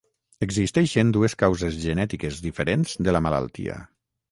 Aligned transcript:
Existeixen 0.45 1.11
dues 1.17 1.35
causes 1.43 1.77
genètiques 1.85 2.41
diferents 2.49 2.99
de 3.09 3.17
la 3.17 3.25
malaltia. 3.29 3.81